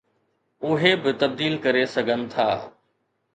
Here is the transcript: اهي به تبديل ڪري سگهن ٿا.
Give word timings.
اهي 0.69 0.93
به 1.03 1.11
تبديل 1.21 1.53
ڪري 1.65 1.83
سگهن 1.95 2.21
ٿا. 2.33 2.49